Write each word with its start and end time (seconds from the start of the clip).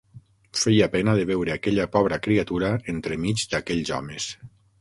Feia 0.59 0.87
pena 0.95 1.13
de 1.19 1.25
veure 1.31 1.53
aquella 1.57 1.87
pobra 1.97 2.19
criatura 2.29 2.73
entremig 2.95 3.47
d'aquells 3.53 3.93
homes. 4.01 4.31